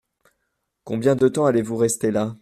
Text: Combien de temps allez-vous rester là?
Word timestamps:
Combien 0.83 1.15
de 1.15 1.27
temps 1.27 1.45
allez-vous 1.45 1.77
rester 1.77 2.09
là? 2.09 2.35